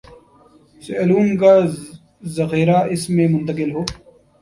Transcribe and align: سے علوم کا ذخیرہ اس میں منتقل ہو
سے 0.81 0.93
علوم 1.01 1.27
کا 1.37 1.53
ذخیرہ 2.37 2.77
اس 2.93 3.09
میں 3.09 3.27
منتقل 3.27 3.71
ہو 3.71 3.83